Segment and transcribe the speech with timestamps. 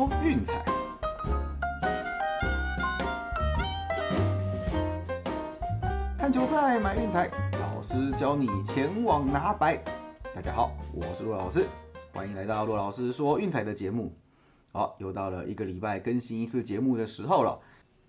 [0.00, 0.64] 说运彩，
[6.16, 7.30] 看球赛买运彩，
[7.60, 9.76] 老师教你前往拿白。
[10.34, 11.68] 大家好，我是陆老师，
[12.14, 14.16] 欢迎来到陆老师说运彩的节目。
[14.72, 17.60] 好，又到了一个礼拜更新一次节目的时候了。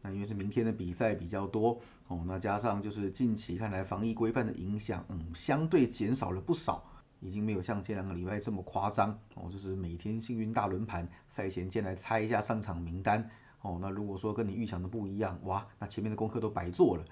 [0.01, 6.85] 那因为是明天的比赛比较多哦，那加上就是近期看来防疫规范的影响，嗯，相对减少了不少，
[7.21, 9.49] 已经没有像前两个礼拜这么夸张哦。
[9.49, 13.29] 就是每天幸运大轮盘赛前先来猜一下上场名单
[13.61, 13.79] 哦。
[13.81, 17.05] 那如果说跟你预想的不一样，哇，那前面的功课都白做了。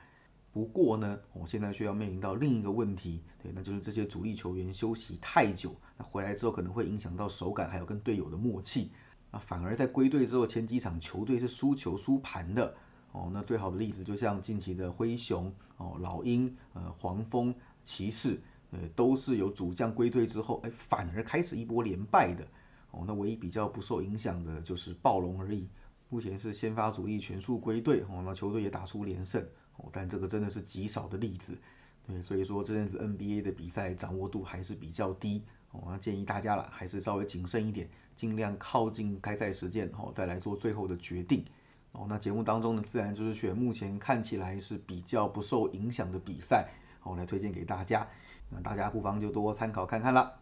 [0.51, 8.91] 不过呢，我现在却要面临到另一个问题，对，那就是这些主力球员休息太久，那回来之后可能会影响到手感，还有跟队友的默契。
[9.31, 12.73] 那反而在归队之后，前几场球队是输球输盘的
[13.11, 13.29] 哦。
[13.31, 17.53] 那最好的例子就像近期的灰熊哦、老鹰、呃、黄蜂、
[17.83, 18.41] 骑士，
[18.71, 22.45] 呃，都是有主将归队之后，哎，反而开始一波连败的
[22.91, 23.03] 哦。
[23.07, 25.67] 那唯一比较不受影响的就是暴龙而已。
[26.09, 29.45] 目前是先发主力全数归队哦，那球队也打出连胜。
[29.81, 31.57] 哦，但这个真的是极少的例子，
[32.05, 41.45] 对，所以说这阵子 NBA 的比赛掌握度还是比较低，哦，那建议大家了，还是稍微谨慎一点，尽量靠近开赛时间，哦，再来做最后的决定，
[41.93, 46.67] 哦，那节目当中呢，自然就是选目前看起来是比较不受影响的比赛，
[47.03, 48.07] 我，来推荐给大家，
[48.49, 50.33] 那大家不妨就多参考看看啦。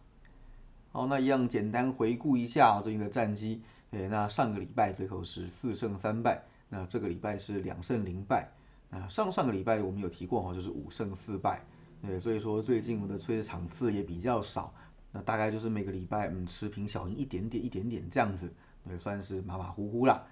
[0.90, 8.50] 好，那一样简单回顾一下最近的战绩，对，那上个礼拜最后是四胜三败，那这个礼拜是两胜零败。
[8.90, 11.62] 那上上个礼拜我们有提过哈，就是五胜四败，
[12.02, 14.72] 对，所以说最近我的吹的场次也比较少，
[15.12, 18.50] 那大概就是每个礼拜嗯持平小赢一点点一点点这样子，
[18.86, 20.24] 对，算是马马虎虎啦。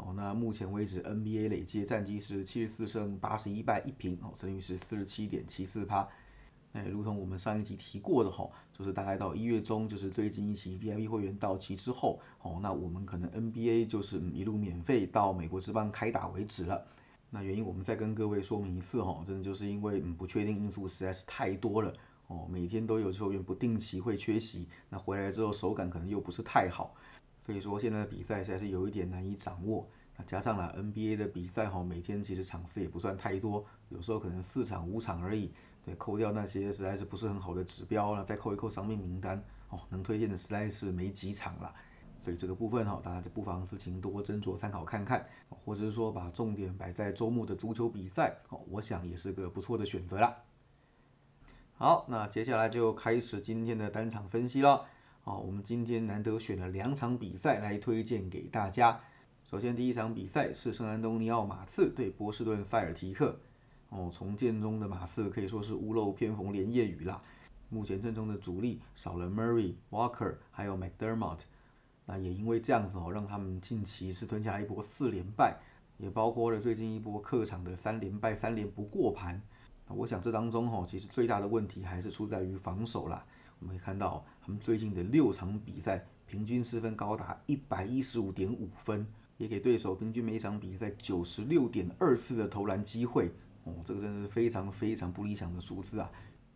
[0.00, 6.08] 哦，那目前为止 NBA 累计战绩是七十四胜八十一败一平，哦，胜率是四十七点七四趴。
[6.72, 16.86] 哎，如同我们上一集提过的哈，就是大概到一月中，就是最近一期 VIP 会员到期之后，哦，那我们可能 NBA 就是一路免费到美国之邦开打为止了。
[17.28, 21.92] 那原因我们再跟各位说明一次哈，真的就是因为嗯不确定因素实在是太多了
[22.28, 26.94] 哦，每天都有球员不定期会缺席，那回来之后手感可能又不是太好，
[27.50, 29.84] 所以说现在的比赛实在是有一点难以掌握。
[30.16, 35.52] 那加上了 NBA 的比赛哈，每天其实场次也不算太多，有时候可能四场五场而已，
[35.84, 41.74] 对，扣掉那些实在是不是很好的指标了，再扣一扣伤病名单哦，能推荐的实在是没几场了。
[42.20, 50.36] 所以这个部分哈，大家就不妨自行多斟酌参考看看，或者是说把重点摆在周末的足球比赛，哦，我想也是个不错的选择啦。
[51.72, 54.86] 好，那接下来就开始今天的单场分析了。
[55.30, 59.00] 哦，我们今天难得选了两场比赛来推荐给大家。
[59.44, 63.38] 首先第一场比赛是圣安东尼奥马刺对波士顿塞尔提克。
[63.90, 67.22] 哦，重建中的马刺可以说是屋漏偏逢连夜雨啦。
[67.68, 71.38] 目前阵中的主力少了 Murray、Walker，还有 McDermott。
[72.06, 75.60] 那也因为这样子哦，让他们近期是吞下一波四连败，
[75.96, 79.40] 也包括了最近一波客场的三连败、三连不过盘。
[79.86, 83.24] 我想这当中哈，其实最大的问题还是出在于防守啦。
[83.60, 89.06] 我们可以看到他们最近的六场比赛，平均失分高达一百一十五点五分，
[89.36, 93.30] 也给对手平均每一场比赛九十六点二次的投篮机会。
[93.64, 96.10] 哦，这个真的是非常非常不理想的数字啊。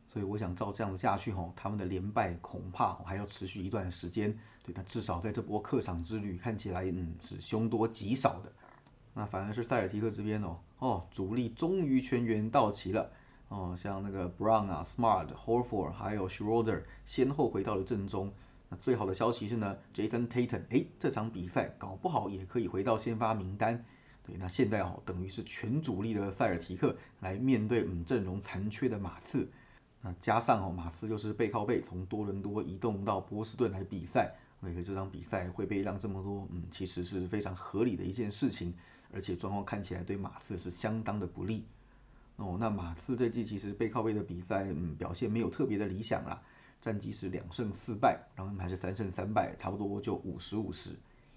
[0.09, 4.39] 所以我想照这样子下去吼，他们的连败恐怕还要持续一段时间。
[4.65, 8.51] 对，但至少在这波客场之旅看起来，嗯，是凶多吉少的。
[9.13, 13.13] 那反而是塞尔提克这边哦，哦，主力终于全员到齐了。
[13.49, 18.33] 哦，像那个 Brown 啊、Smart、Horford 还有 Schroeder 先后回到了阵中。
[18.69, 23.85] 那最好的消息是呢，Jason Tatum 哎，这场比赛搞不好也可以回到先发名单。
[24.27, 29.49] 对，那现在哦，等于是全主力的塞尔提克来面对嗯阵容残缺的马刺。
[30.01, 38.75] 那加上哦，马刺就是背靠背从多伦多移动到波士顿来比赛，所以这场比赛会被让这么多，嗯，其实是非常合理的一件事情，
[39.13, 41.67] 而且状况看起来对马刺是相当的不利。
[42.37, 46.43] 哦，那马刺这季其实背靠背的比赛，嗯，表现没有特别的理想啦，
[46.81, 50.91] 战绩是两胜四败，然后还是三胜三败，差不多就五十五十。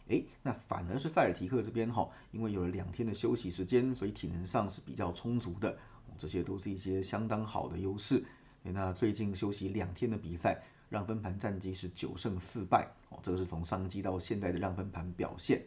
[0.10, 5.77] 哎，那反而是塞尔提克这边哈，因为有了两天的休息时间，所以体能上是比较充足的，
[6.18, 8.24] 这些都是一些相当好的优势。
[8.63, 15.63] 那最近休息两天的比赛，让分盘战绩是九胜四败哦，这个是从上季到现在的让分盘表现。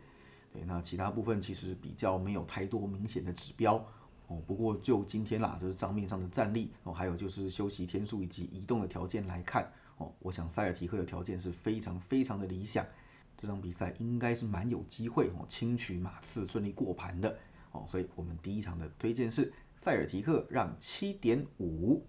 [0.53, 3.87] 对，那其他部分其实比较没有太多明显的指标
[4.31, 4.41] 哦。
[4.47, 12.87] 不过就今天啦，就是账面上的战力哦，还有就是休息天数以及移动的条件来看哦，我想塞尔提克的条件是非常非常的理想，
[13.37, 17.37] 这场比赛应该是蛮有机会哦，轻取马刺顺利过盘的
[17.73, 17.85] 哦。
[17.87, 22.07] 所以我们第一场的推荐是塞尔提克让七点五。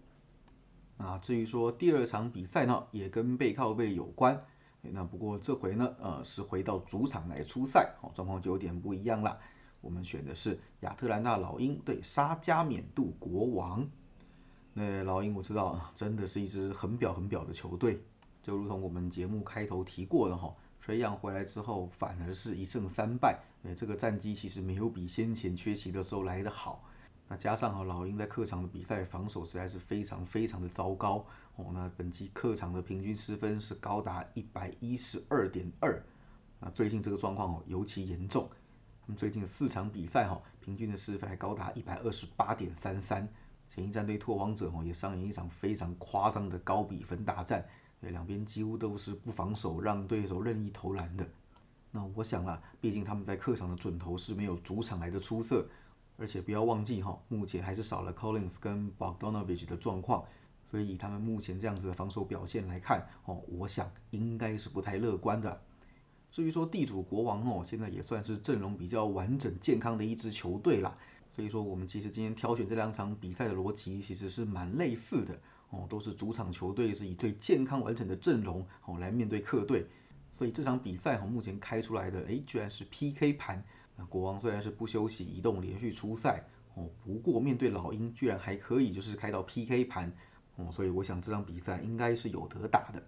[0.98, 4.46] 啊，至于说第二场比赛呢，也跟背靠背有关。
[4.84, 9.40] 那不过这回呢，呃，是回到主场来出赛，哦，状况就有点不一样了。
[9.82, 13.90] 我们选的是亚特兰大老鹰对沙加缅度国王。
[14.74, 18.00] 那老鹰我知道，真的是一支很表很表的球队，
[18.42, 26.84] 就如同我们节目开头提过的哈，垂杨回来之后反而是一胜三败，哎，这个战绩其实没有比先前缺席的时候来得好。
[27.28, 31.26] 那加上哈老鹰在客场的比赛防守实在是非常非常的糟糕
[31.56, 36.02] 哦，那本季客场的平均失分是高达一百一十二点二，
[36.60, 38.50] 那最近这个状况哦尤其严重，
[39.16, 43.28] 最近四场比赛哈平均的失分还高达一百二十八点三三。
[43.68, 47.66] 前一战对拓荒者哦，也上演一场非常夸张的高比分大战，
[48.02, 51.26] 两边几乎都是不防守，让对手任意投篮的。
[51.92, 55.66] 那我想啊，毕竟他们在客场的准头是没有主场来的出色，
[56.18, 60.26] 而且不要忘记哈，目前还是少了 Collins 跟 Bogdanovich 的状况，
[60.66, 65.62] 所以以他们目前这样子的防守表现来看哦，我想应该是不太乐观的。
[66.32, 70.96] 至于说地主国王哦，现在也算是阵容比较完整健康的一支球队啦。
[71.34, 75.38] 所以说，我们其实今天挑选这两场比赛的逻辑其实是蛮类似的
[75.70, 79.86] 哦，都是主场球队是以最健康完整的阵容哦来面对客队。
[80.32, 83.64] 所以这场比赛哈，目前开出来的哎，居然是 PK 盘。
[83.98, 86.46] 那国王虽然是不休息移动连续出赛
[86.76, 90.14] 哦，不过面对老鹰居然还可以就是开到 PK 盘
[90.56, 93.04] 哦，所以我想这场比赛应该是有得打的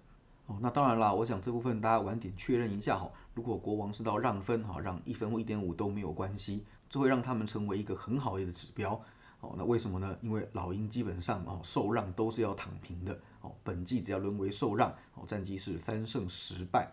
[0.48, 0.58] 哦。
[0.62, 3.12] 那当然啦，我想这部分大家晚点确认一下哈。
[3.34, 6.64] 如果国王是到让分哈，让一分或一点五都没有关系。
[6.90, 9.02] 这会让他们成为一个很好的指标
[9.40, 9.56] 哦。
[9.58, 10.16] 那为什么呢？
[10.22, 13.52] 因为老鹰基本上哦受让都是要躺平的哦。
[13.64, 16.92] 本季只要沦为受让哦，战绩是三胜十败。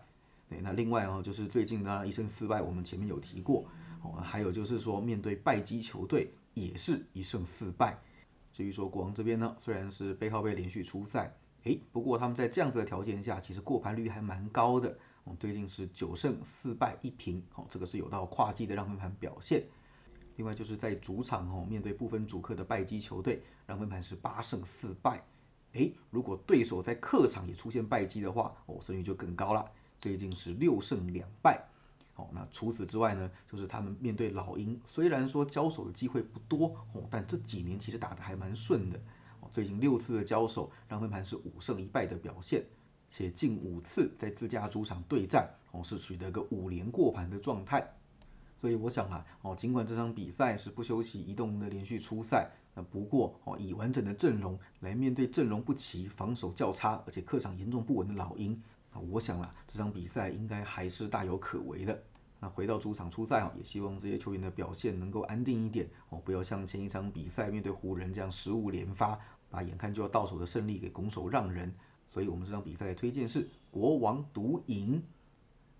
[0.49, 3.65] 对，那另外哦就是最近呢一胜四败，我们前面有提过
[4.01, 4.19] 哦。
[4.21, 7.99] 还有就是说面对败绩球队也是一胜四败。
[8.51, 11.33] 至于说国王这边呢，虽然是背靠背连续出赛，
[11.63, 15.35] 诶，不过他们在这样子的条件下，其实过盘率还蛮高的哦。
[15.39, 19.63] 最近是九胜四败一平哦，这个是有到跨季的让分盘表现。
[20.37, 25.23] 另外就是在主场哦，面对部分主客的败绩球队，让分盘是八胜四败。
[25.73, 31.63] 诶，如果对手在客场也出现败绩的话，哦，胜率就更高了，最近是六胜两败。
[32.15, 38.99] 哦，那除此之外呢，就是他们面对老鹰，虽然说交手的机会不多哦，但这几年其实打得还蛮顺的。
[39.53, 42.65] 最近六次的交手，让分盘是五胜一败的表现，
[43.09, 47.85] 且近五次在自家主场对战，哦，是取得个五连过盘的状态。
[48.57, 58.61] 所以我想啊，哦，尽管这场比赛是不休息移动的连续出赛，那不过哦，以完整的阵容来面对阵容不齐、防守较差，而且客场严重不稳的老鹰，
[59.09, 62.03] 我想啊，这场比赛应该还是大有可为的。
[62.41, 69.19] 那回到主场出赛啊，也希望这些球员的表现能够安定一点哦，不要像前一场比赛面对湖人这样失误连发，
[69.51, 71.71] 把眼看就要到手的胜利给拱手让人。
[72.07, 75.03] 所以我们这场比赛的推荐是国王独赢。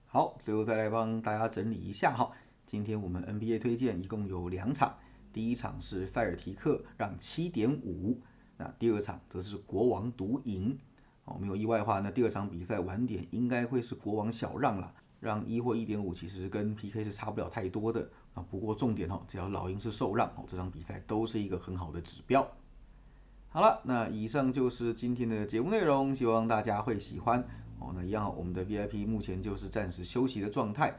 [0.06, 2.32] 好，最后再来帮大家整理一下哈。
[2.68, 4.98] 今天我们 NBA 推荐一共有两场，
[5.34, 8.22] 第一场是塞尔提克让七点五，
[8.58, 10.78] 那第二场则是国王独赢。
[11.26, 18.44] 哦，没有意外的话，那第二场比赛晚点应该会是国王小让了，让一或一点五其实跟 PK 是差不了太多的啊。
[18.52, 22.46] 不过重点哦，只要老鹰是受让哦，这场比赛都是一个很好的指标。
[23.48, 27.48] 好了，那以上就是今天的节目内容，希望大家会喜欢
[27.80, 27.92] 哦。
[27.94, 30.94] 那一样，我们的 VIP 目前就是暂时休息的状态。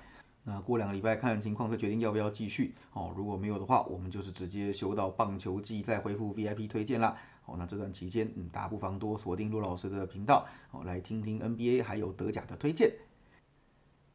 [0.44, 3.12] 那过两个礼拜看情况再决定要不要继续哦。
[3.16, 7.16] 如果没有的话，我们就是直接休到棒球季再恢复 VIP 推荐啦。
[7.46, 12.92] 哦，那这段期间，嗯，大家不妨多锁定陆老师的频道哦，来听听 NBA 还有德甲的推荐。